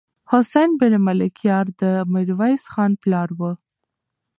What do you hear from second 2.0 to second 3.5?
ميرويس خان پلار و.